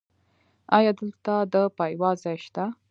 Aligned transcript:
ایا 0.77 0.91
دلته 0.99 1.33
د 1.53 1.55
پایواز 1.77 2.17
ځای 2.23 2.37
شته؟ 2.45 2.63